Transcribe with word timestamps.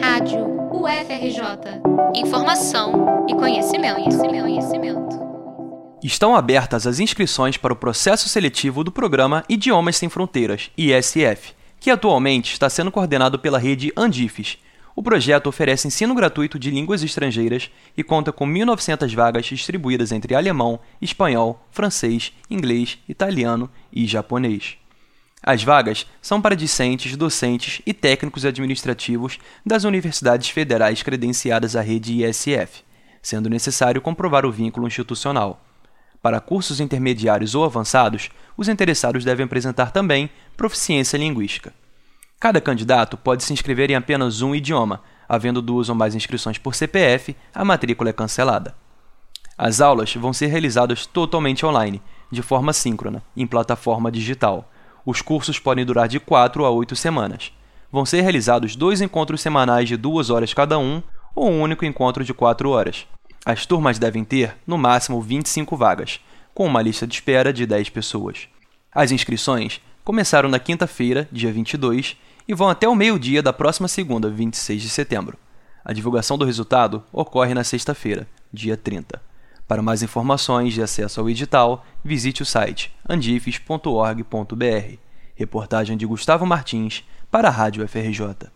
Rádio 0.00 0.44
UFRJ. 0.72 1.80
Informação 2.14 3.26
e 3.28 3.34
conhecimento, 3.34 3.94
conhecimento, 3.94 4.42
conhecimento. 4.42 5.24
Estão 6.02 6.34
abertas 6.34 6.86
as 6.86 7.00
inscrições 7.00 7.56
para 7.56 7.72
o 7.72 7.76
processo 7.76 8.28
seletivo 8.28 8.84
do 8.84 8.92
programa 8.92 9.44
Idiomas 9.48 9.96
Sem 9.96 10.08
Fronteiras, 10.08 10.70
ISF, 10.76 11.54
que 11.78 11.90
atualmente 11.90 12.52
está 12.52 12.68
sendo 12.68 12.90
coordenado 12.90 13.38
pela 13.38 13.58
rede 13.58 13.92
Andifes. 13.96 14.58
O 14.96 15.02
projeto 15.02 15.48
oferece 15.48 15.88
ensino 15.88 16.14
gratuito 16.14 16.58
de 16.58 16.70
línguas 16.70 17.02
estrangeiras 17.02 17.70
e 17.96 18.02
conta 18.02 18.32
com 18.32 18.46
1.900 18.46 19.14
vagas 19.14 19.46
distribuídas 19.46 20.12
entre 20.12 20.34
alemão, 20.34 20.78
espanhol, 21.00 21.66
francês, 21.70 22.32
inglês, 22.50 22.98
italiano 23.08 23.68
e 23.92 24.06
japonês. 24.06 24.76
As 25.46 25.62
vagas 25.62 26.06
são 26.22 26.40
para 26.40 26.56
discentes, 26.56 27.14
docentes 27.16 27.82
e 27.84 27.92
técnicos 27.92 28.46
administrativos 28.46 29.38
das 29.64 29.84
universidades 29.84 30.48
federais 30.48 31.02
credenciadas 31.02 31.76
à 31.76 31.82
rede 31.82 32.24
ISF, 32.24 32.82
sendo 33.20 33.50
necessário 33.50 34.00
comprovar 34.00 34.46
o 34.46 34.50
vínculo 34.50 34.86
institucional. 34.86 35.62
Para 36.22 36.40
cursos 36.40 36.80
intermediários 36.80 37.54
ou 37.54 37.62
avançados, 37.62 38.30
os 38.56 38.68
interessados 38.68 39.22
devem 39.22 39.44
apresentar 39.44 39.90
também 39.90 40.30
proficiência 40.56 41.18
linguística. 41.18 41.74
Cada 42.40 42.58
candidato 42.58 43.18
pode 43.18 43.44
se 43.44 43.52
inscrever 43.52 43.90
em 43.90 43.96
apenas 43.96 44.40
um 44.40 44.54
idioma, 44.54 45.02
havendo 45.28 45.60
duas 45.60 45.90
ou 45.90 45.94
mais 45.94 46.14
inscrições 46.14 46.56
por 46.56 46.74
CPF, 46.74 47.36
a 47.54 47.62
matrícula 47.66 48.08
é 48.08 48.14
cancelada. 48.14 48.74
As 49.58 49.82
aulas 49.82 50.14
vão 50.14 50.32
ser 50.32 50.46
realizadas 50.46 51.04
totalmente 51.04 51.66
online, 51.66 52.00
de 52.32 52.40
forma 52.40 52.72
síncrona, 52.72 53.22
em 53.36 53.46
plataforma 53.46 54.10
digital 54.10 54.70
os 55.04 55.20
cursos 55.20 55.58
podem 55.58 55.84
durar 55.84 56.08
de 56.08 56.18
4 56.18 56.64
a 56.64 56.70
8 56.70 56.96
semanas. 56.96 57.52
Vão 57.90 58.06
ser 58.06 58.22
realizados 58.22 58.74
dois 58.74 59.00
encontros 59.00 59.40
semanais 59.40 59.88
de 59.88 59.96
duas 59.96 60.30
horas 60.30 60.54
cada 60.54 60.78
um 60.78 61.02
ou 61.34 61.50
um 61.50 61.60
único 61.60 61.84
encontro 61.84 62.24
de 62.24 62.32
4 62.32 62.70
horas. 62.70 63.06
As 63.44 63.66
turmas 63.66 63.98
devem 63.98 64.24
ter, 64.24 64.56
no 64.66 64.78
máximo, 64.78 65.20
25 65.20 65.76
vagas, 65.76 66.20
com 66.54 66.66
uma 66.66 66.80
lista 66.80 67.06
de 67.06 67.14
espera 67.14 67.52
de 67.52 67.66
10 67.66 67.90
pessoas. 67.90 68.48
As 68.92 69.10
inscrições 69.10 69.80
começaram 70.04 70.48
na 70.48 70.58
quinta-feira, 70.58 71.28
dia 71.30 71.52
22, 71.52 72.16
e 72.46 72.54
vão 72.54 72.68
até 72.68 72.88
o 72.88 72.94
meio-dia 72.94 73.42
da 73.42 73.52
próxima 73.52 73.88
segunda, 73.88 74.30
26 74.30 74.82
de 74.82 74.88
setembro. 74.88 75.36
A 75.84 75.92
divulgação 75.92 76.38
do 76.38 76.44
resultado 76.44 77.02
ocorre 77.12 77.52
na 77.52 77.64
sexta-feira, 77.64 78.26
dia 78.52 78.76
30. 78.76 79.20
Para 79.66 79.82
mais 79.82 80.02
informações 80.02 80.76
e 80.76 80.82
acesso 80.82 81.20
ao 81.20 81.30
edital, 81.30 81.84
visite 82.04 82.42
o 82.42 82.46
site 82.46 82.94
andifes.org.br. 83.08 84.98
Reportagem 85.34 85.96
de 85.96 86.06
Gustavo 86.06 86.46
Martins 86.46 87.02
para 87.30 87.48
a 87.48 87.50
Rádio 87.50 87.86
FRJ. 87.88 88.50